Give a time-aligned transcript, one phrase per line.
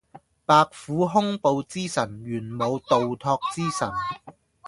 [0.47, 3.87] 白虎兇暴之神，玄武盜拓之神